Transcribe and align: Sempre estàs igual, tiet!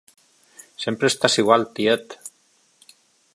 Sempre 0.85 1.11
estàs 1.13 1.37
igual, 1.43 1.67
tiet! 1.81 2.17